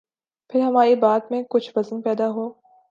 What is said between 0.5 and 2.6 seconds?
ہماری بات میں کچھ وزن پیدا ہو۔